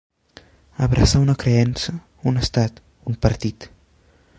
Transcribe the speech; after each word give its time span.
Abraçar 0.85 1.21
una 1.25 1.35
creença, 1.43 1.95
un 2.33 2.43
estat, 2.47 2.83
un 3.13 3.23
partit. 3.27 3.71